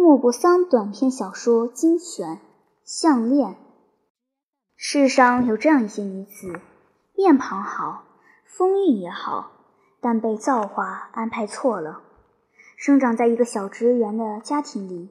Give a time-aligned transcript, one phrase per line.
[0.00, 2.40] 莫泊桑短篇小说精选，
[2.84, 3.56] 项链。
[4.76, 6.60] 世上有这样一些女子，
[7.16, 8.04] 面庞好，
[8.46, 9.50] 风韵也好，
[10.00, 12.02] 但被造化安排错了，
[12.76, 15.10] 生长在一个小职员的家庭里，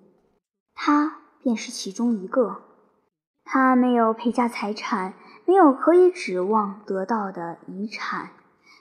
[0.73, 2.61] 她便是其中一个。
[3.43, 5.15] 她没有陪嫁财产，
[5.45, 8.29] 没有可以指望得到的遗产，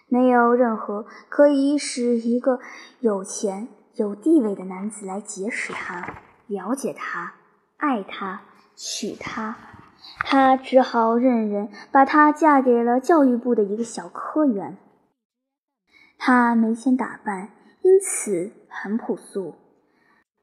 [0.07, 2.61] 没有任何可以使一个
[3.01, 3.67] 有钱。
[3.97, 7.35] 有地位的男子来结识她，了解她，
[7.79, 8.43] 爱她，
[8.75, 9.57] 娶她，
[10.21, 14.77] 她只好认人把她嫁给了教育部的一个小科员。
[16.19, 17.51] 她没钱打扮，
[17.81, 19.55] 因此很朴素，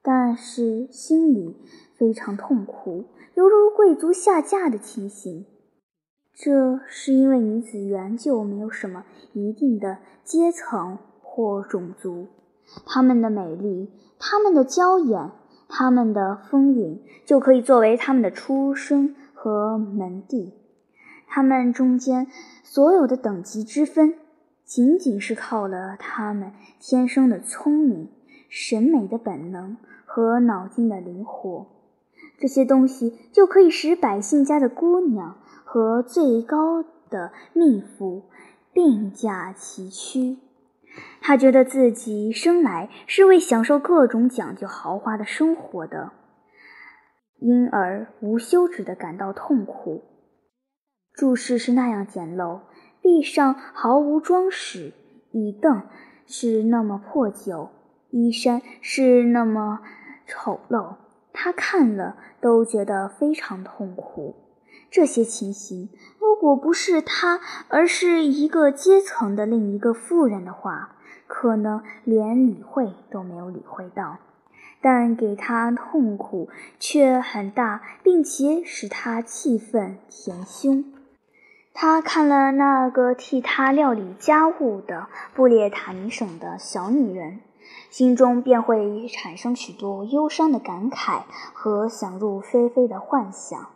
[0.01, 1.55] 但是心里
[1.95, 5.45] 非常痛苦，犹如贵族下嫁的情形。
[6.35, 12.27] 这是因为女子原就没有什么一定的阶层或种族。
[12.85, 15.31] 她们的美丽，她们的娇艳，
[15.67, 20.53] 她们的风韵，就可以作为她们的出身和门第。
[21.27, 22.27] 她们中间
[22.63, 24.15] 所有的等级之分，
[24.65, 28.09] 仅仅是靠了她们天生的聪明、
[28.49, 31.67] 审美的本能和脑筋的灵活。
[32.39, 38.23] 这些东西就可以使百姓家的姑娘和最高的命妇
[38.73, 40.37] 并驾齐驱。
[41.25, 46.11] 他觉得自己生来是为享受各种讲究豪华的生活的，
[47.39, 50.03] 因而无休止地感到痛苦。
[51.13, 52.59] 住室是那样简陋，
[53.01, 54.91] 壁上毫无装饰，
[55.31, 55.83] 椅凳
[56.27, 57.69] 是那么破旧，
[58.09, 59.79] 衣衫是那么
[60.27, 60.97] 丑陋，
[61.31, 64.35] 他看了都觉得非常痛苦。
[64.91, 65.89] 这些情形，
[66.19, 67.39] 如果不是他，
[67.69, 74.17] 而是一个阶层的另一个富人的话，可能连理会都没有理会到。
[74.81, 80.83] 但给他痛苦却很大，并且使他气愤填胸。
[81.73, 87.39] 他看了那个替他料理家务的布列塔尼省的小女人，
[87.89, 91.21] 心中便会产生许多忧伤的感慨
[91.53, 93.69] 和想入非非的幻想。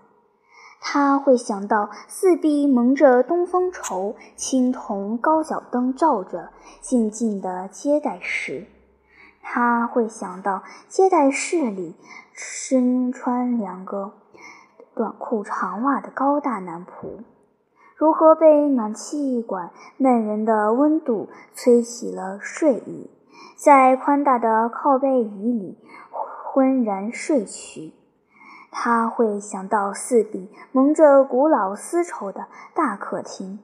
[0.79, 6.49] 他会想到四壁蒙着东方绸、青铜高脚灯照着，
[6.79, 8.67] 静静的接待室；
[9.41, 11.95] 他会想到接待室里
[12.31, 14.13] 身穿两个
[14.95, 17.23] 短裤长袜的高大男仆，
[17.95, 23.09] 如何被暖气管嫩人的温度吹起了睡意，
[23.57, 25.77] 在宽大的靠背椅里
[26.15, 27.94] 昏然睡去。
[28.72, 33.59] 他会想到四壁蒙着古老丝绸的大客厅，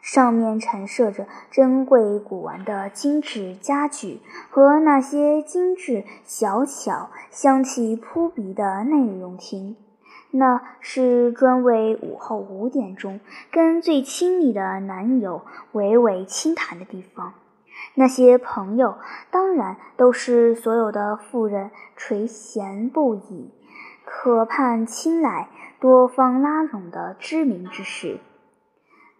[0.00, 4.20] 上面陈设着珍贵古玩的精致家具
[4.50, 9.76] 和那些精致小巧、香气扑鼻的内容厅。
[10.30, 13.20] 那是专为午后五点钟
[13.52, 15.42] 跟最亲密的男友
[15.74, 17.34] 娓娓轻谈的地方。
[17.94, 18.96] 那些朋友
[19.30, 23.52] 当然都是所有的富人垂涎不已。
[24.16, 25.48] 可盼青睐、
[25.80, 28.20] 多方拉拢的知名之士。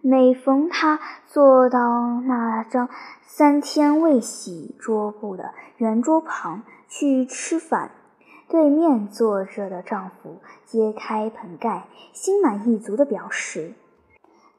[0.00, 2.88] 每逢他坐到那张
[3.20, 7.90] 三天未洗桌布的圆桌旁去吃饭，
[8.48, 13.74] 对面坐着的丈夫揭开盆盖，心满意足地表示：“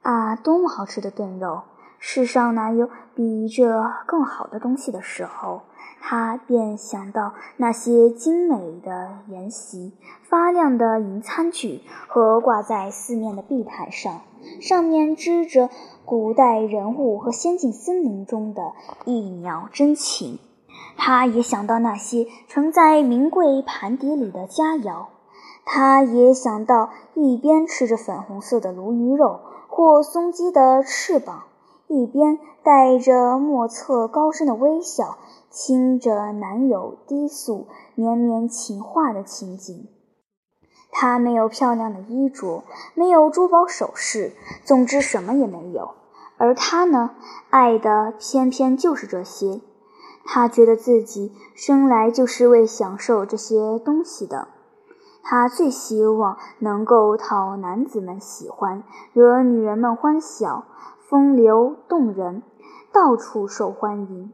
[0.04, 1.64] 啊，多么好吃的炖肉！
[2.08, 5.64] 世上哪有比这更好的东西的时候？”
[6.00, 14.22] 他便想到那些精美的筵席、发亮的银餐具和挂在四面的壁毯上，
[14.62, 15.72] 上面织着
[16.06, 18.62] 古代人物和仙境森林中的
[19.06, 20.38] 一鸟真情。
[20.96, 25.08] 他也想到那些盛在名贵盘碟里的佳肴。
[25.66, 31.46] 他也想到一边吃着粉红色的鲈鱼肉或松鸡的翅膀，
[31.88, 35.18] 一边带着莫测高深的微笑。
[35.58, 39.88] 听着男友低诉绵绵情话的情景，
[40.92, 44.34] 她没有漂亮的衣着，没有珠宝首饰，
[44.66, 45.92] 总之什么也没有。
[46.38, 47.12] 而他呢，
[47.50, 49.62] 爱的偏偏就是这些。
[50.26, 54.50] 他觉得自己生来就是为享受这些东西的。
[55.24, 58.84] 他最希望能够讨男子们喜欢，
[59.14, 60.66] 惹女人们欢笑，
[61.08, 62.42] 风流动人，
[62.92, 64.34] 到处受欢迎。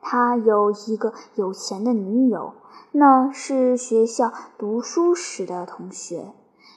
[0.00, 2.54] 他有一个有钱的女友，
[2.90, 6.32] 那是学校读书时的同学。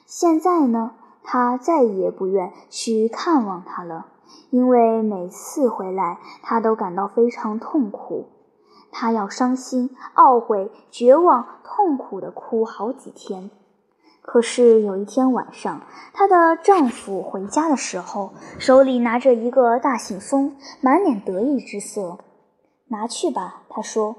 [0.06, 0.92] 现在呢，
[1.24, 4.06] 他再也不愿去看望她了，
[4.50, 8.26] 因为每次回来，他都感到非常痛苦。
[8.92, 13.50] 她要伤心、懊悔、绝望、痛苦地哭好几天。
[14.26, 15.82] 可是有一天晚上，
[16.14, 22.18] 她的丈夫回家的时候，手里拿着一个大信封，满脸得意之色。
[22.88, 24.16] 拿去吧，他说，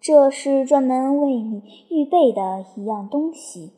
[0.00, 3.72] 这是专门为你预备的一样东西。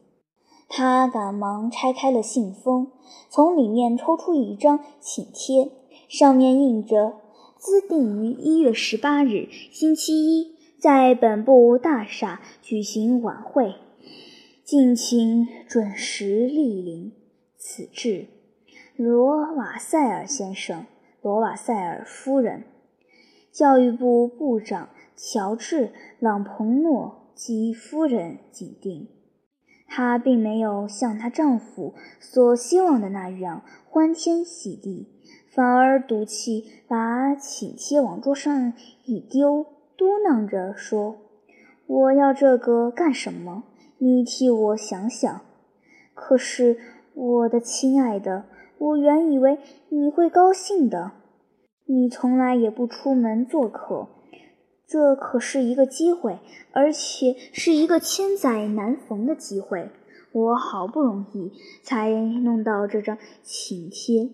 [0.69, 2.93] 他赶忙拆开了信封，
[3.31, 5.73] 从里面抽出一张请帖，
[6.09, 7.15] 上面印着
[7.57, 13.75] “自定于一月十八日，星期一，在本部大厦举行晚会。”
[14.71, 17.11] 敬请准时莅临。
[17.59, 18.29] 此致，
[18.95, 20.87] 罗瓦塞尔先生、
[21.21, 22.63] 罗瓦塞尔夫人、
[23.51, 25.87] 教育部部长乔治·
[26.21, 29.09] 朗彭诺及夫人紧订。
[29.89, 35.09] 她并没有像她丈夫所希望的那样欢天喜地，
[35.53, 38.73] 反而赌气把请帖往桌上
[39.05, 41.17] 一丢，嘟囔着说
[41.89, 43.65] ：“我要这个干什么？”
[44.03, 45.43] 你替我想想。
[46.15, 46.79] 可是，
[47.15, 48.47] 我的亲爱的，
[48.79, 49.59] 我原以为
[49.91, 51.13] 你会高兴的。
[51.85, 54.09] 你从来也不出门做客，
[54.87, 56.39] 这可是一个机会，
[56.73, 59.91] 而且是一个千载难逢的机会。
[60.33, 64.31] 我好不容易才弄到这张请帖，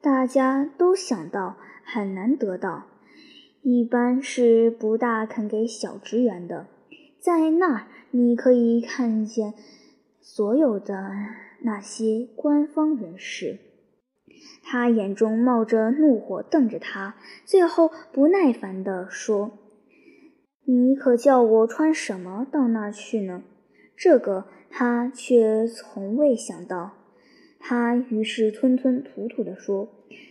[0.00, 2.84] 大家都想到很难得到，
[3.62, 6.68] 一般是不大肯给小职员的。
[7.20, 7.86] 在那儿。
[8.16, 9.54] 你可以看见
[10.20, 11.10] 所有的
[11.62, 13.58] 那些官方人士。
[14.62, 19.58] 他眼中冒着怒火，瞪着他，最后不耐烦地说
[20.64, 23.42] ：“你可叫我穿什么到那儿去呢？”
[23.98, 26.92] 这个他却从未想到。
[27.58, 29.88] 他于是吞吞吐吐地说：“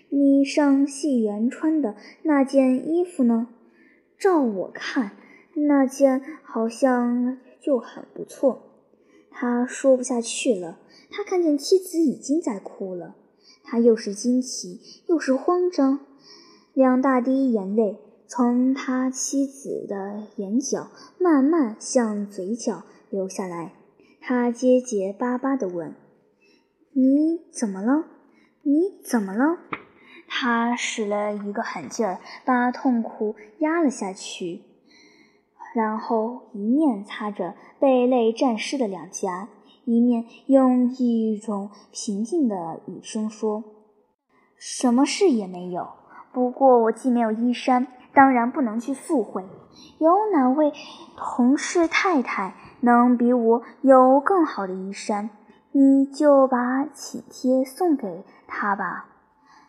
[0.08, 3.50] 你上戏园穿的那件衣服呢？
[4.18, 5.12] 照我看，
[5.68, 8.62] 那件好像……”就很不错。
[9.32, 10.78] 他说不下去了。
[11.10, 13.16] 他看见妻子已经在哭了，
[13.64, 16.00] 他又是惊奇又是慌张，
[16.74, 20.90] 两大滴眼泪从他妻子的眼角
[21.20, 23.74] 慢慢向嘴角流下来。
[24.20, 25.94] 他结结巴巴地问
[26.94, 28.06] ：“你怎么了？
[28.64, 29.60] 你怎么了？”
[30.28, 34.62] 他使了一个狠劲儿，把痛苦压了下去。
[35.74, 39.50] 然后一面擦着被泪沾湿的两颊，
[39.86, 43.64] 一面用一种平静的语声说
[44.56, 45.88] ：“什么事也没有。
[46.32, 49.44] 不过我既没有衣衫，当然不能去赴会。
[49.98, 50.72] 有哪位
[51.18, 55.32] 同事太太能比我有更好的衣衫？
[55.72, 59.10] 你就把请帖送给他吧。”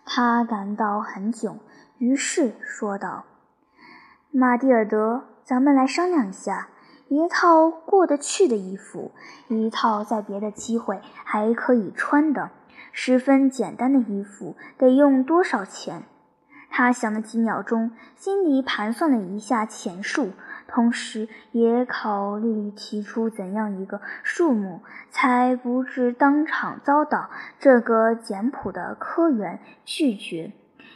[0.04, 1.56] 他感到很窘，
[1.96, 3.24] 于是说道
[4.30, 6.68] ：“玛蒂尔德。”咱们来商量一下，
[7.08, 9.12] 一套过得去的衣服，
[9.48, 12.50] 一套在别的机会还可以穿的，
[12.92, 16.04] 十分简单的衣服，得用多少钱？
[16.70, 20.32] 他想了几秒钟，心里盘算了一下钱数，
[20.66, 24.80] 同时也考虑提出怎样一个数目，
[25.10, 27.28] 才不致当场遭到
[27.60, 30.54] 这个简朴的科员拒绝，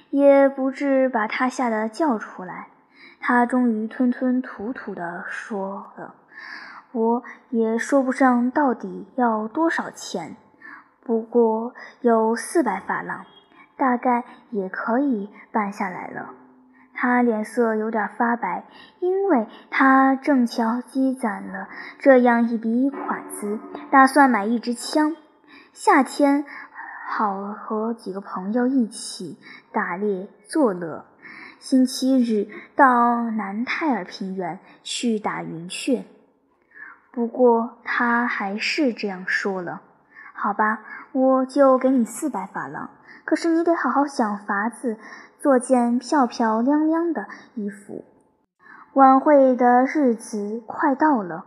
[0.08, 2.68] 也不致把他吓得叫出来。
[3.20, 6.14] 他终于吞吞吐吐地说了
[6.92, 10.37] ：“我也说不上到底要多少钱，
[11.02, 13.26] 不过有四百法郎，
[13.76, 16.30] 大概也可以办下来了。”
[17.00, 18.64] 他脸色有点发白，
[18.98, 21.68] 因为他正巧积攒了
[22.00, 23.60] 这样一笔款子，
[23.90, 25.14] 打算买一支枪，
[25.72, 26.44] 夏天
[27.06, 29.38] 好和几个朋友一起
[29.70, 31.04] 打猎作乐。
[31.60, 36.04] 星期日到南泰尔平原去打云雀，
[37.10, 39.82] 不过他还是这样说了
[40.32, 42.90] ：“好吧，我就给你四百法郎。
[43.24, 44.98] 可是你得好好想法子，
[45.38, 48.04] 做件漂漂亮亮的衣服。
[48.94, 51.44] 晚会的日子快到了。”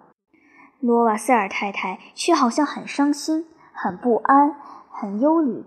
[0.81, 4.55] 罗瓦塞尔太太却好像很伤心、很不安、
[4.89, 5.63] 很忧虑。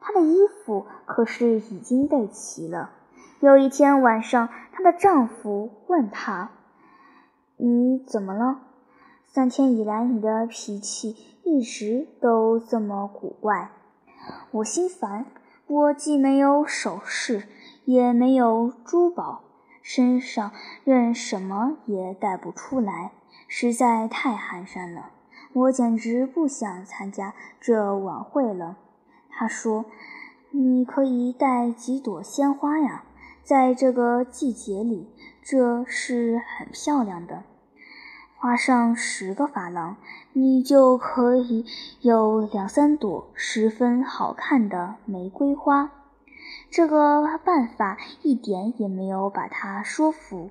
[0.00, 2.90] 她的衣服可是已经备齐了。
[3.40, 6.50] 有一天晚上，她的丈夫问她
[7.56, 8.62] ：“你怎么了？
[9.26, 11.14] 三天以来，你的脾气
[11.44, 13.70] 一直都这么古怪。
[14.50, 15.26] 我心烦。
[15.68, 17.44] 我既没有首饰，
[17.84, 19.42] 也没有珠宝，
[19.82, 20.50] 身上
[20.82, 23.12] 任什么也带不出来，
[23.46, 25.10] 实在太寒碜了。
[25.52, 28.78] 我简直不想参加这晚会了。”
[29.30, 29.84] 他说
[30.50, 33.04] ：“你可以带几朵鲜花呀。”
[33.48, 35.08] 在这个季节里，
[35.42, 37.44] 这是很漂亮的。
[38.36, 39.96] 花上十个珐琅，
[40.34, 41.64] 你就可以
[42.02, 45.90] 有两三朵十分好看的玫瑰花。
[46.70, 50.50] 这个办法一点也没有把他说服。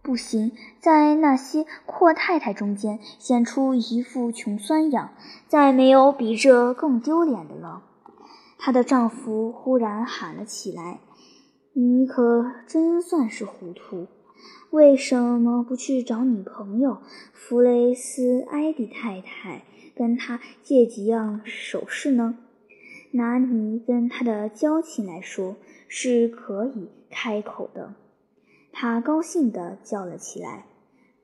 [0.00, 5.10] 不行，在那些阔太太中间显出一副穷酸样，
[5.46, 7.82] 再没有比这更丢脸的了。
[8.58, 11.00] 她的丈夫忽然喊了起来
[11.74, 14.06] ：“你可真算是糊涂！”
[14.70, 16.98] 为什么不去找你朋友
[17.32, 19.64] 弗雷斯埃蒂太太，
[19.94, 22.38] 跟她借几样首饰呢？
[23.12, 27.94] 拿你跟她的交情来说，是可以开口的。
[28.72, 30.66] 他高兴地叫了起来：“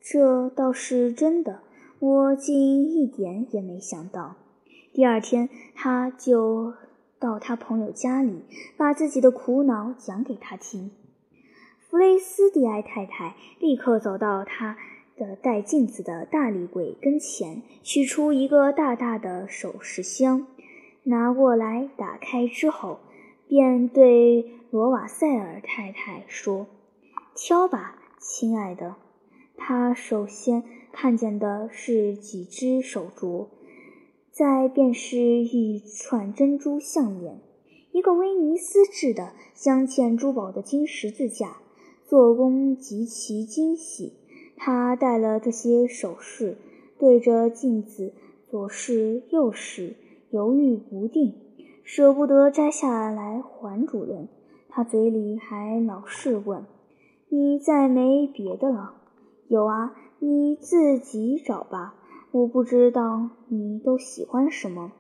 [0.00, 1.62] 这倒是真的，
[1.99, 4.37] 我竟一点也没想到。”
[4.95, 6.75] 第二天，他就
[7.21, 8.43] 到他朋友家里，
[8.77, 10.91] 把自己的苦恼讲给他听。
[11.79, 14.79] 弗雷斯蒂埃太太立刻走到他
[15.17, 20.47] 的带镜子的大立柜跟前，取出一个大大的首饰箱，
[21.03, 23.00] 拿过来打开之后，
[23.47, 26.69] 便对罗瓦塞尔太太说
[27.37, 28.95] ：“挑吧，亲爱的。”
[29.59, 33.49] 他首先看见的是几只手镯，
[34.33, 37.41] 再便是一串珍珠项链，
[37.93, 41.59] 一个威尼斯制的镶嵌珠宝的金十字架。
[42.07, 44.15] 做工极其精细，
[44.57, 46.57] 他戴了这些首饰，
[46.99, 48.13] 对着镜子
[48.49, 49.95] 左试右试，
[50.31, 51.35] 犹豫不定，
[51.85, 54.27] 舍不得摘下来还主人。
[54.69, 56.65] 他嘴里还老是问
[57.31, 58.95] ：“你再没别的了
[59.47, 61.95] ？”“有啊，你自己找吧。
[62.33, 64.93] ”“我不知道你都喜欢什么。”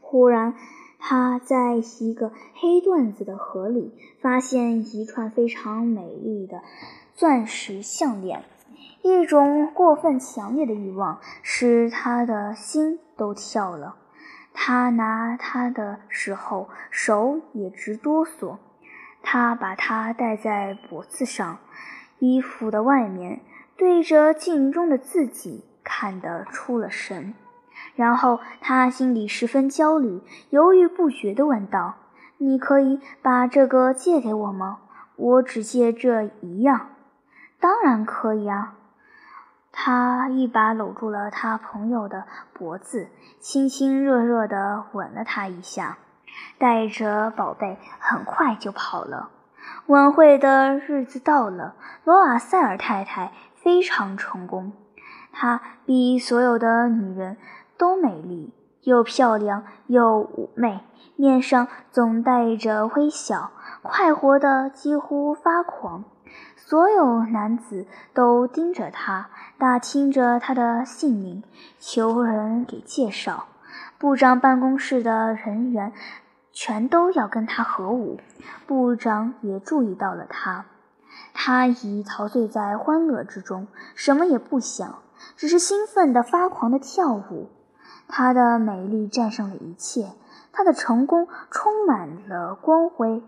[0.00, 0.54] 忽然。
[1.04, 6.62] 他在一个黑缎子的盒里发现一串非常美丽的
[7.12, 8.44] 钻石项链，
[9.02, 13.96] 一种过分强烈的欲望使他的心都跳了。
[14.54, 18.58] 他拿它的时候手也直哆嗦。
[19.22, 21.58] 他把它戴在脖子上，
[22.20, 23.40] 衣服的外面，
[23.76, 27.34] 对着镜中的自己看得出了神。
[27.94, 31.94] 然后他心里十分焦虑，犹豫不决地问道
[32.38, 34.78] ：“你可以把这个借给我吗？
[35.16, 36.88] 我只借这一样。
[37.60, 38.74] ”“当然可以啊！”
[39.72, 43.08] 他一把搂住了他朋友的脖子，
[43.40, 45.96] 亲亲热热地吻了他一下，
[46.58, 49.30] 带着宝贝很快就跑了。
[49.86, 51.74] 晚会的日子到了，
[52.04, 54.72] 罗瓦塞尔太太非常成功，
[55.32, 57.36] 她比所有的女人。
[57.78, 60.82] 都美丽，又漂亮又妩媚，
[61.16, 63.50] 面上总带着微笑，
[63.82, 66.04] 快活的几乎发狂。
[66.54, 71.42] 所有男子都盯着她，打听着她的姓名，
[71.80, 73.46] 求人给介绍。
[73.98, 75.92] 部长办公室的人员
[76.52, 78.20] 全都要跟她合舞，
[78.68, 80.66] 部长也注意到了她。
[81.34, 85.00] 她已陶醉在欢乐之中，什么也不想，
[85.36, 87.48] 只是兴奋的发狂的跳舞。
[88.08, 90.12] 她的美丽战胜了一切，
[90.52, 93.22] 她的成功充满了光辉。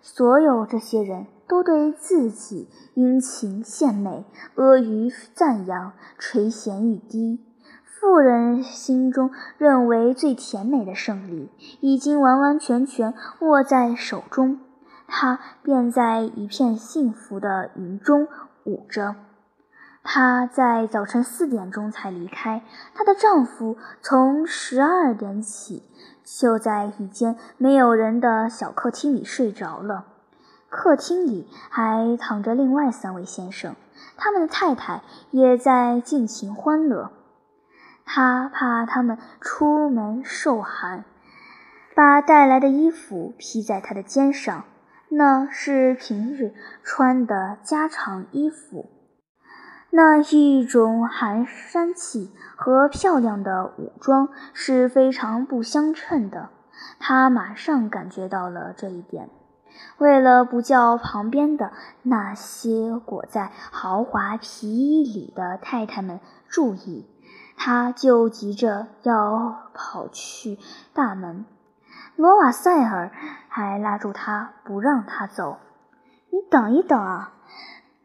[0.00, 7.40] 所有这些人都对自己殷勤献媚、阿谀赞扬、垂涎欲滴。
[7.84, 11.48] 富人心中认为最甜美的胜利
[11.80, 14.60] 已经完完全全握在手中，
[15.06, 18.28] 她便在一片幸福的云中
[18.64, 19.16] 舞着。
[20.04, 22.62] 她在早晨四点钟才离开，
[22.94, 25.82] 她的丈夫从十二点起
[26.22, 30.04] 就在一间没有人的小客厅里睡着了。
[30.68, 33.74] 客厅里还躺着另外三位先生，
[34.16, 37.10] 他们的太太也在尽情欢乐。
[38.04, 41.04] 他怕他们出门受寒，
[41.94, 44.64] 把带来的衣服披在他的肩上，
[45.08, 48.90] 那是平日穿的家常衣服。
[49.96, 56.48] 那一种寒山气和漂亮的武装是非常不相称的，
[56.98, 59.30] 他马上感觉到了这一点。
[59.98, 61.70] 为了不叫旁边的
[62.02, 67.08] 那些裹在豪华皮衣里的太太们注意，
[67.56, 70.58] 他就急着要跑去
[70.92, 71.44] 大门。
[72.16, 73.12] 罗瓦塞尔
[73.46, 75.58] 还拉住他，不让他走。
[76.30, 77.33] 你等一等啊！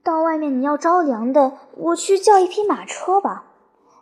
[0.10, 3.44] 到外面你要着凉的，我去叫一匹马车吧。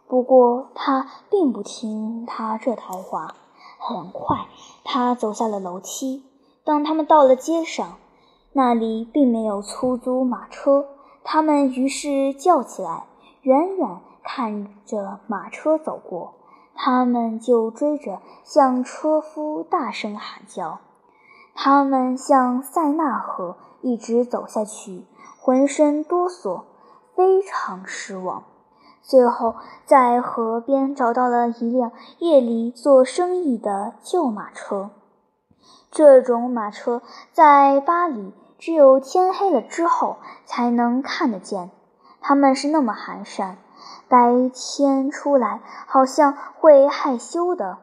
[0.08, 3.36] 不过他并不听他这套话。
[3.78, 4.48] 很快，
[4.86, 6.24] 他走下了楼梯。
[6.64, 7.96] 当他们到了街上，
[8.54, 10.86] 那里并没有出租马车，
[11.26, 13.04] 他们于是叫起来，
[13.42, 16.36] 远远看着马车走过，
[16.74, 20.80] 他们就追着向车夫大声喊叫。
[21.54, 25.04] 他们向塞纳河一直走下去，
[25.48, 26.64] 浑身哆嗦，
[27.16, 28.44] 非常失望。
[29.02, 34.90] 最后，在河边找到了一辆夜里做生意的旧马车。
[35.90, 37.02] 这种马车
[37.32, 38.34] 在巴黎。
[38.60, 41.72] 只有天黑了之后才能看得见，
[42.20, 43.56] 他们是那么寒碜，
[44.10, 47.78] 白天出来好像会害羞的。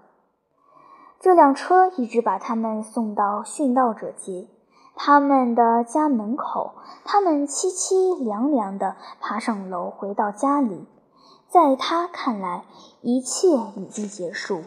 [1.18, 4.49] 这辆车一直把他们送到殉道者街，
[4.97, 6.75] 他们的家门口，
[7.05, 10.87] 他们凄凄凉凉地爬上楼，回到家里。
[11.49, 12.65] 在他看来，
[13.01, 14.63] 一切已经结束。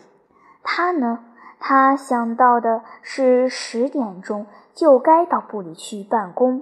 [0.63, 1.19] 他呢？
[1.59, 4.45] 他想到的是十点钟。
[4.77, 6.61] 就该到部里去办公。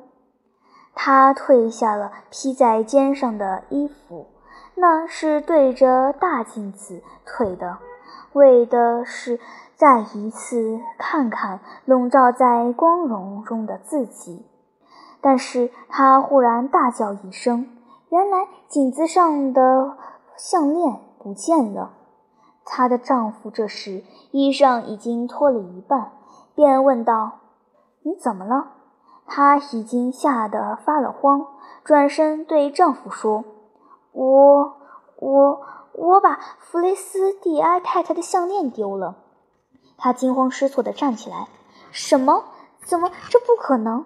[0.94, 4.28] 他褪下了披在肩上的衣服，
[4.76, 7.80] 那是对着大镜子褪的，
[8.32, 9.38] 为的是
[9.76, 14.46] 再一次看看笼罩在光荣中的自己。
[15.22, 17.68] 但是他忽然大叫一声，
[18.10, 19.98] 原来颈子上的
[20.38, 21.92] 项链不见了。
[22.64, 26.12] 她的丈夫这时衣裳已经脱了一半，
[26.54, 27.40] 便问道。
[28.04, 28.68] 你怎么了？
[29.26, 31.48] 她已经吓得发了慌，
[31.84, 33.44] 转身对丈夫说
[34.14, 34.74] ：“我、
[35.18, 35.62] 我、
[35.94, 39.16] 我把弗雷斯蒂埃太太的项链丢了。”
[39.98, 41.48] 他惊慌失措地站起来
[41.92, 42.46] ：“什么？
[42.84, 43.12] 怎么？
[43.30, 44.06] 这不可能！”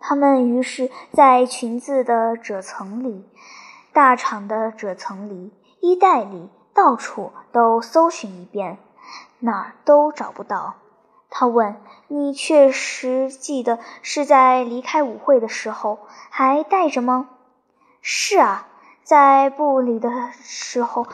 [0.00, 3.26] 他们于是，在裙子的褶层里、
[3.92, 8.78] 大厂的褶层里、衣袋里，到处都搜寻一遍，
[9.38, 10.74] 哪儿都找不到。
[11.30, 15.98] 他问：“你确实记得是在离开舞会的时候
[16.30, 17.30] 还带着吗
[18.02, 18.68] ？”“是啊，
[19.02, 20.10] 在部里的
[20.42, 21.06] 时候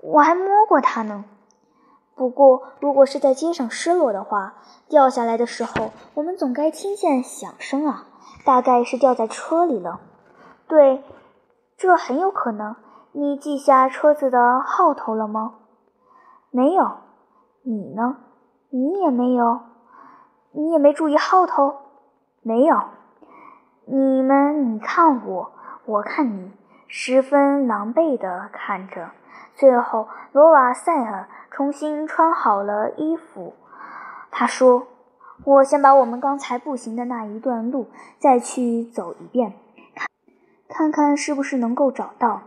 [0.00, 1.24] 我还摸过它呢。
[2.22, 4.54] 不过，如果是在街上失落的话，
[4.88, 8.06] 掉下来的时候我们总该听见响声啊。
[8.44, 9.98] 大概是掉在车里了。
[10.68, 11.02] ”“对，
[11.76, 12.76] 这很有可能。
[13.10, 15.54] 你记下车子的号头了吗
[16.52, 16.98] ？”“没有。
[17.66, 18.18] ”“你呢？”
[18.70, 19.58] 你也没有，
[20.52, 21.74] 你也没注意号头，
[22.40, 22.80] 没有。
[23.84, 25.50] 你们，你看我，
[25.86, 26.52] 我看你，
[26.86, 29.10] 十分狼狈的看着。
[29.56, 33.54] 最后，罗瓦塞尔重新穿好了衣服。
[34.30, 34.88] 他说
[35.46, 37.86] ：“我先把我们刚才步行的那一段路
[38.18, 39.52] 再去走一遍，
[39.94, 40.08] 看，
[40.68, 42.42] 看看是不是能够找到。”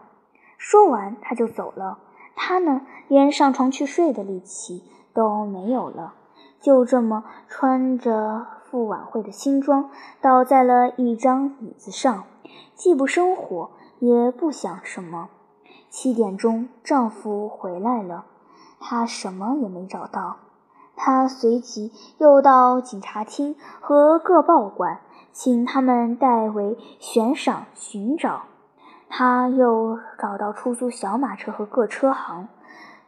[0.58, 2.00] 说完，他就走了。
[2.36, 4.84] 他呢，连上床去睡的力气。
[5.16, 6.16] 都没有了，
[6.60, 9.90] 就这么穿着赴晚会的新装，
[10.20, 12.26] 倒在了一张椅子上，
[12.74, 15.30] 既不生火，也不想什么。
[15.90, 18.26] 七点钟，丈夫回来了，
[18.88, 20.38] 他什么也没找到。
[20.96, 25.00] 他随即又到警察厅和各报馆，
[25.32, 28.44] 请他们代为悬赏寻找。
[29.10, 32.48] 他又找到出租小马车和各车行。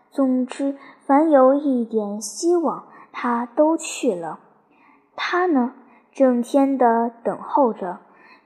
[0.09, 4.39] 总之，凡有一点希望，他都去了。
[5.15, 5.73] 他呢，
[6.11, 7.99] 整天的等候着。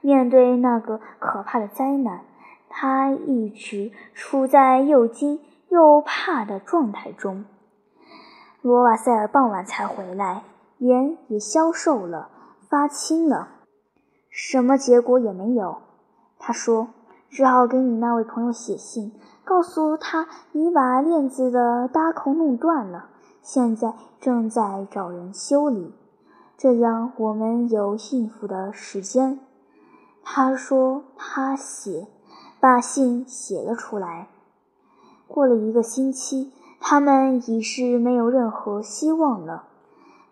[0.04, 2.20] 面对那个可怕的灾难，
[2.68, 5.38] 他一直处在又惊
[5.72, 7.46] 又怕的状态中。
[8.60, 10.42] 罗瓦塞尔傍晚才回来，
[10.76, 12.28] 脸也消瘦了，
[12.68, 13.48] 发青了，
[14.28, 15.78] 什么结果也没有。
[16.38, 16.88] 他说
[17.30, 23.06] ：“只好给你那位朋友写信。”告诉他，你把链子的搭扣弄断了，
[23.40, 25.94] 现在正在找人修理，
[26.58, 29.40] 这样我们有应付的时间。
[30.22, 32.06] 他说他写，
[32.60, 34.28] 把信写了出来。
[35.32, 39.64] 过了一个星期，他们已是没有任何希望了。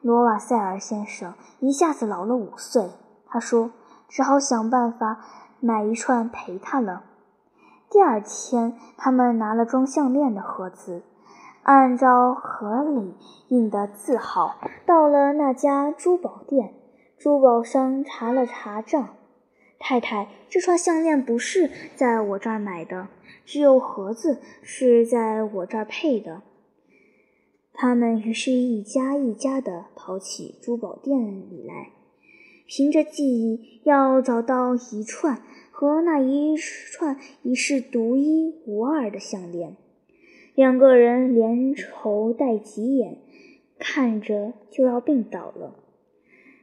[0.02, 2.90] 罗瓦塞尔先生一下子老了五岁，
[3.26, 3.70] 他说
[4.08, 5.24] 只好想办法
[5.58, 7.04] 买一串陪他了。
[7.88, 11.02] 第二天，他们拿了装项链的盒子，
[11.62, 13.16] 按照盒里
[13.48, 16.74] 印的字号，到了那家珠宝店。
[17.18, 19.08] 珠宝商查了查账
[19.80, 23.08] ：“太太，这串项链不是在我这儿买的，
[23.50, 26.42] 只有盒子是在我这儿配的。”
[27.74, 31.18] 他们于是一家一家地跑起珠宝店
[31.50, 31.90] 里来，
[32.68, 35.42] 凭着记忆要找到一串。
[35.72, 39.78] 和那一串已是独一无二的项链，
[40.54, 43.16] 两个人连瞅带挤眼，
[43.78, 45.74] 看着就要病倒了。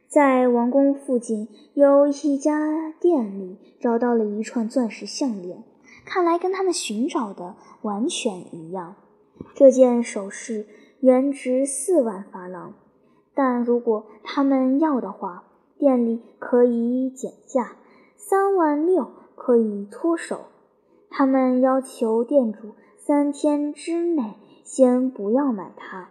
[0.06, 5.64] 在王宫附近有一家店里找到了一串钻石项链，
[6.08, 8.96] 看来跟他们寻找的完全一样。
[9.54, 10.66] 这件首饰
[11.00, 12.72] 原值四万法郎，
[13.34, 15.44] 但如果他们要的话，
[15.76, 17.76] 店里可以减价，
[18.16, 20.46] 三万六可以脱手。
[21.10, 26.08] 他们要求店主三天之内先不要买它，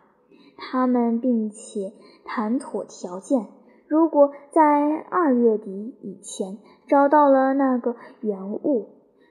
[0.55, 3.47] 他们并且谈妥条件。
[3.88, 8.89] 如果在二月底以前找到了那个原物，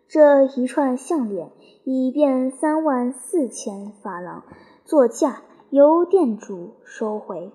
[0.09, 1.51] 这一串项链
[1.85, 4.45] 以便三万四千法郎
[4.85, 7.53] 作价，由店主收回。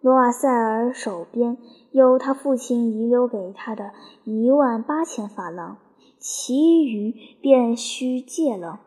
[0.00, 1.58] 罗瓦塞尔手边
[1.90, 3.92] 有他父亲遗留给他的
[4.24, 5.78] 一万八千法郎，
[6.18, 8.80] 其余便需借了。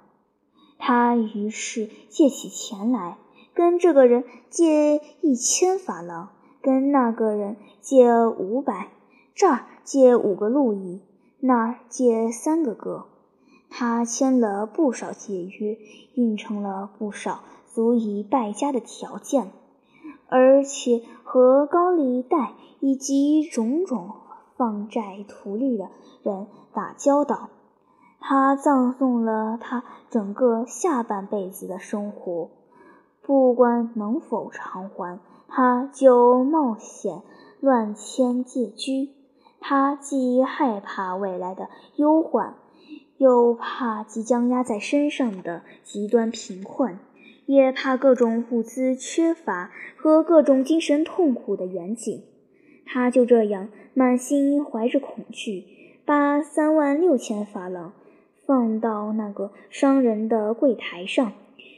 [0.78, 3.18] 他于是借起钱来，
[3.54, 6.30] 跟这个人借一千法郎。
[6.64, 8.92] 跟那个人借五百，
[9.34, 11.02] 这儿借五个路易，
[11.42, 13.06] 那儿借三个哥。
[13.70, 15.78] 他签了不少借约，
[16.14, 19.52] 应承了不少足以败家的条件，
[20.28, 24.12] 而且和高利贷以及种种
[24.58, 25.90] 放债图利的
[26.22, 27.50] 人打交道。
[28.20, 32.50] 他葬送了他整个下半辈子的生活，
[33.24, 35.20] 不管能否偿还。
[35.48, 37.24] 他就冒险
[37.60, 39.10] 乱签借据，
[39.64, 42.56] 他既害怕未来的忧患，
[43.18, 46.98] 又怕即将压在身上的极端贫困，
[47.46, 52.24] 也怕各种物资缺乏和各种精神痛苦的远景。
[52.86, 55.64] 他就这样满心怀着恐惧，
[56.04, 57.94] 把三万六千法郎
[58.46, 61.32] 放到那个商人的柜台上，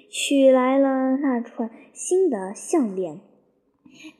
[0.10, 3.20] 取来了那串新的项链。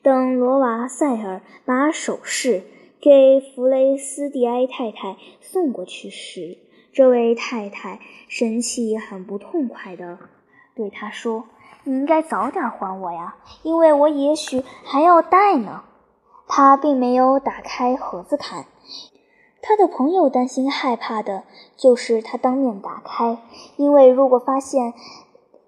[0.02, 2.62] 等罗瓦塞尔把首饰
[3.04, 6.56] 给弗雷斯蒂埃太太送过去时，
[6.90, 10.18] 这位太太生气很不痛快地
[10.74, 11.44] 对他说
[11.84, 15.82] ：“你应该早点还我呀，因为我也许还要带呢。”
[16.48, 18.64] 他并没有打开盒子看，
[19.60, 21.44] 他的朋友担心害怕的
[21.76, 23.36] 就是他当面打开，
[23.76, 24.94] 因为如果发现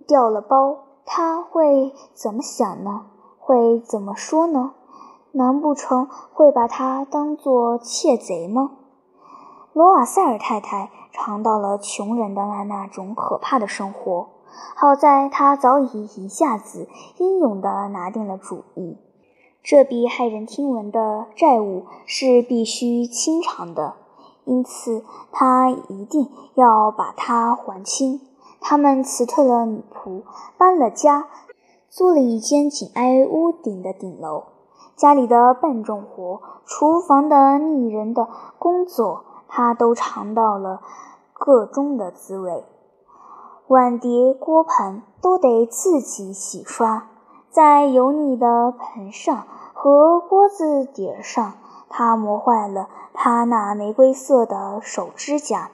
[0.07, 3.11] 掉了包，他会怎么想呢？
[3.39, 4.73] 会怎么说呢？
[5.37, 8.71] 难不成会把他当作窃贼吗？
[9.75, 14.29] 罗瓦塞尔太太尝到了穷人的那那种可怕的生活。
[14.75, 18.97] 好在她早已一下子英勇地拿定了主意：
[19.63, 23.97] 这笔骇人听闻的债务是必须清偿的，
[24.47, 28.23] 因此她一定要把它还清。
[28.59, 30.23] 他们辞退了女仆，
[30.57, 31.27] 搬了家。
[31.89, 34.45] 租了一间紧挨屋顶的顶楼，
[34.97, 38.29] 家里的笨重活、厨房的腻人的
[38.59, 40.81] 工作，他都尝到了
[41.35, 42.65] 个中的滋味。
[43.67, 47.09] 碗碟锅盆都得自己洗刷，
[47.51, 51.53] 在油腻的盆上和锅子底上，
[51.91, 55.71] 他磨坏了他那玫瑰色的手指甲。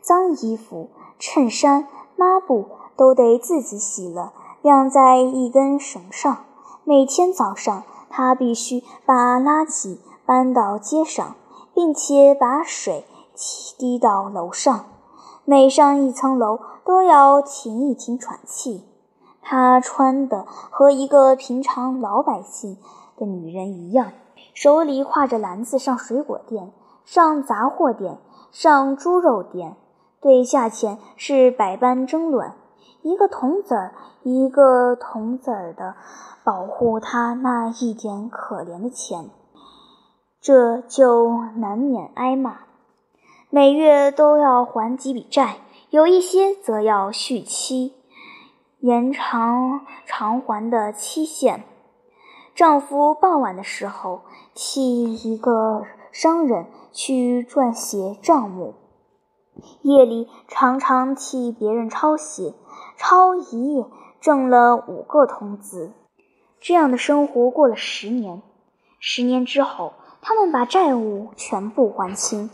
[0.00, 4.32] 脏衣服、衬衫、抹布都得自己洗了。
[4.62, 6.44] 晾在一根绳上，
[6.84, 11.36] 每天早上他必须把垃圾搬到街上，
[11.72, 13.06] 并且把水
[13.78, 14.84] 滴到楼上。
[15.44, 18.84] 每上一层楼都要停一停喘气。
[19.40, 22.76] 他穿的和一个平常老百姓
[23.16, 24.12] 的女人一样，
[24.54, 26.72] 手里挎着篮子上水果店、
[27.04, 28.18] 上杂货店、
[28.52, 29.76] 上猪肉店，
[30.20, 32.52] 对价钱是百般争论。
[33.02, 35.94] 一个铜子儿，一个铜子儿的
[36.44, 39.30] 保护他那一点可怜的钱，
[40.40, 42.58] 这就难免挨骂。
[43.48, 45.56] 每月都要还几笔债，
[45.88, 47.94] 有一些则要续期，
[48.80, 51.64] 延长偿还的期限。
[52.54, 54.20] 丈夫傍晚的时候
[54.54, 58.74] 替一个商人去撰写账目，
[59.82, 62.54] 夜里常常替别人抄写。
[63.02, 63.86] 抄一夜
[64.20, 65.90] 挣了五个铜子，
[66.60, 68.42] 这样的生活过了十年。
[68.98, 72.50] 十年之后，他们把债务全部还清，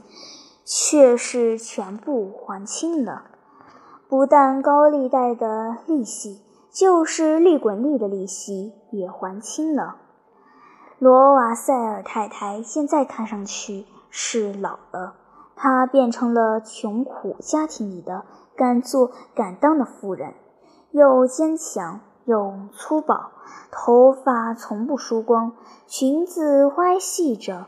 [0.64, 3.24] 却是全部还清了。
[4.08, 9.96] 不但高利贷的利息，就是利滚利的利息也还清了。
[11.00, 15.16] 罗瓦塞尔太太现在看上去是老了，
[15.56, 18.24] 她变成了穷苦家庭里的。
[18.56, 20.34] 敢做敢当的妇人，
[20.90, 23.30] 又坚强又粗暴，
[23.70, 25.52] 头发从不梳光，
[25.86, 27.66] 裙子歪细着，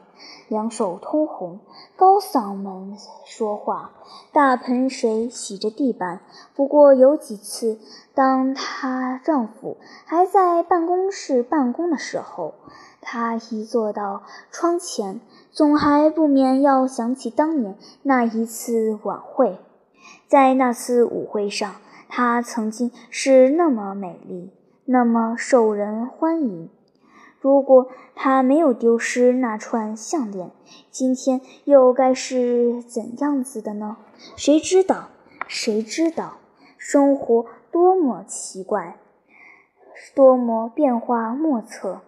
[0.49, 1.61] 两手通红，
[1.97, 3.93] 高嗓门说话，
[4.33, 6.21] 大盆水洗着地板。
[6.57, 7.79] 不过有几次，
[8.15, 12.55] 当她丈夫还在办公室办公的时候，
[13.01, 15.21] 她一坐到窗前，
[15.53, 19.59] 总还不免要想起当年那一次晚会。
[20.27, 21.77] 在那次舞会上，
[22.09, 24.51] 她曾经是那么美丽，
[24.85, 26.71] 那么受人欢迎。
[27.41, 30.51] 如果她没有丢失那串项链，
[30.91, 33.97] 今天又该是怎样子的呢？
[34.37, 35.09] 谁知道？
[35.47, 36.39] 谁知道？
[36.77, 38.97] 生活多么奇怪，
[40.15, 42.01] 多么变化莫测。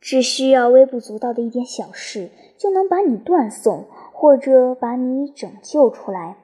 [0.00, 6.36] 只需要微不足道的一点小事，就能把你断送，或者把你拯救出来。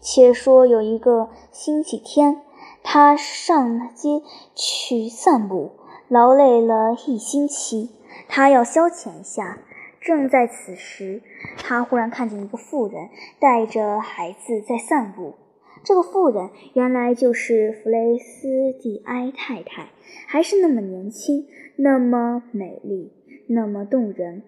[0.00, 2.42] 且说有一个星期天，
[2.82, 4.22] 他上街
[4.54, 5.72] 去散步，
[6.08, 7.90] 劳累了一星期，
[8.28, 9.58] 他要消遣一下。
[10.00, 11.22] 正在此时，
[11.56, 13.08] 他忽然看见一个妇人
[13.40, 15.34] 带着孩子在散步。
[15.82, 19.88] 这个妇人原来就是弗雷斯蒂埃太太，
[20.26, 23.12] 还是那么年轻，那么美丽，
[23.48, 24.42] 那么动人。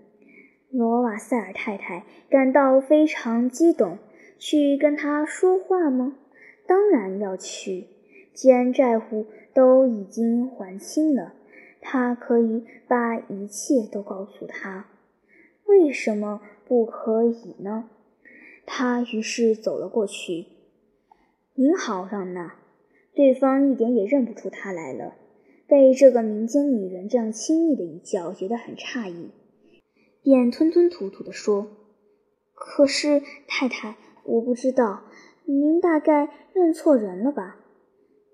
[0.70, 3.98] 罗瓦塞尔太太感到非常激动。
[4.38, 6.16] 去跟他说话吗？
[6.66, 7.87] 当然要去。
[8.35, 11.33] 既然债务都已经还清了，
[11.81, 14.87] 他可以把一切都告诉他。
[15.64, 17.88] 为什么不可以呢？
[18.66, 20.46] 他于是走了过去。
[21.55, 22.57] 您好，让娜。
[23.14, 25.14] 对方一点也认不出他来了，
[25.66, 29.31] 被这个民间女人这样亲密的一叫，觉得很诧异，
[30.22, 31.68] 便吞吞吐吐地说
[32.53, 33.96] ：“可是，太太。”
[34.28, 35.02] 我不知道，
[35.44, 37.58] 您大概认错人了吧？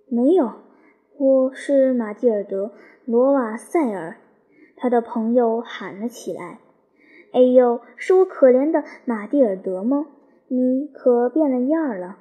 [0.09, 0.50] 没有，
[1.18, 2.66] 我是马蒂尔德·
[3.05, 4.16] 罗瓦塞尔。
[4.74, 6.61] 他的朋友喊了起来
[7.33, 10.07] ：“哎呦，是我可怜的马蒂尔德吗？
[10.48, 12.16] 你可变了样了。”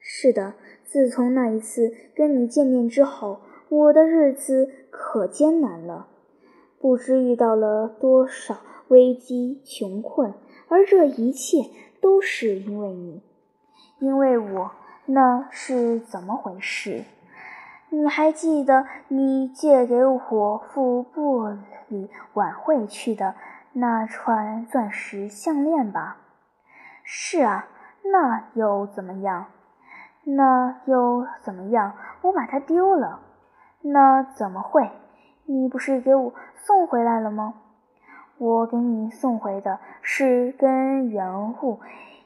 [0.00, 6.08] 是的，自从那一次跟你见面之后，我的日子可艰难了，
[6.80, 10.32] 不知遇到了多少危机穷困，
[10.68, 11.58] 而这一切。
[12.02, 13.22] 都是因为你，
[14.00, 14.72] 因为我，
[15.06, 17.04] 那是怎么回事？
[17.90, 20.18] 你还记得你借给我
[20.58, 21.48] 赴布
[21.86, 23.36] 里晚会去的
[23.74, 26.16] 那串钻石项链吧？
[27.04, 27.68] 是啊，
[28.02, 29.46] 那又怎么样？
[30.24, 31.94] 那又怎么样？
[32.22, 33.20] 我把它丢了。
[33.82, 34.90] 那怎么会？
[35.44, 37.54] 你不是给我送回来了吗？
[38.38, 41.80] 我给你送回的是跟原物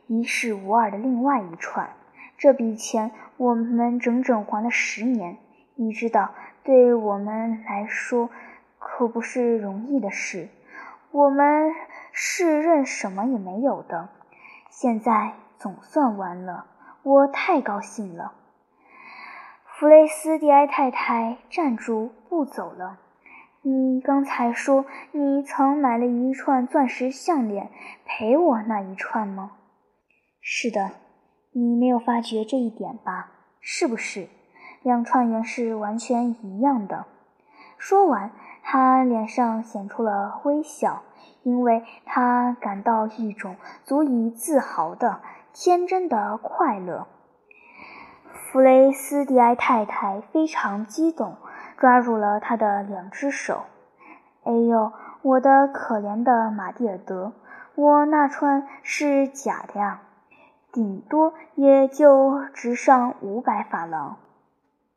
[0.06, 1.90] 一式无二的另外一串，
[2.38, 5.36] 这笔钱我们整整还了十年。
[5.74, 6.30] 你知道，
[6.64, 8.30] 对我们来说
[8.78, 10.48] 可不是容易的事。
[11.10, 11.72] 我们
[12.12, 14.08] 是任什么也没有的，
[14.70, 16.66] 现在总算完了，
[17.02, 18.32] 我太高兴了。
[19.64, 22.98] 弗雷斯蒂埃太太站住不走了。
[23.68, 27.68] 你刚才说你曾买了一串钻石项链
[28.04, 29.54] 赔我那一串吗？
[30.40, 30.92] 是的，
[31.50, 33.32] 你没有发觉这一点吧？
[33.60, 34.28] 是不是？
[34.84, 37.06] 两串原是完全一样的。
[37.76, 38.30] 说完，
[38.62, 41.02] 他脸上显出了微笑，
[41.42, 45.20] 因为他感到一种足以自豪的
[45.52, 47.08] 天真的快乐。
[48.32, 51.36] 弗雷斯蒂埃太太非常激动。
[51.76, 53.64] 抓住了他的两只手，
[54.44, 57.32] 哎呦，我的可怜的马蒂尔德，
[57.74, 60.00] 我那串是假的呀，
[60.72, 64.16] 顶多也就值上五百法郎。